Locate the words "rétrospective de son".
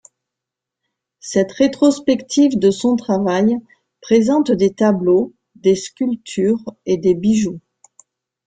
1.51-2.95